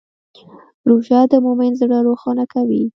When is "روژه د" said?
0.89-1.33